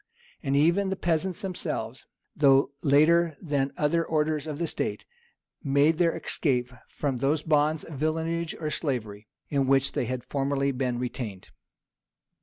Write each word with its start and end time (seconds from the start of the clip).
And 0.41 0.55
even 0.55 0.89
the 0.89 0.95
peasants 0.95 1.43
themselves, 1.43 2.07
though 2.35 2.71
later 2.81 3.37
than 3.39 3.71
other 3.77 4.03
orders 4.03 4.47
of 4.47 4.57
the 4.57 4.65
state, 4.65 5.05
made 5.63 5.99
their 5.99 6.17
escape 6.17 6.73
from 6.89 7.17
those 7.17 7.43
bonds 7.43 7.83
of 7.83 7.99
villenage 7.99 8.55
or 8.59 8.71
slavery 8.71 9.27
in 9.49 9.67
which 9.67 9.91
they 9.91 10.05
had 10.05 10.25
formerly 10.25 10.71
been 10.71 10.97
retained. 10.97 11.49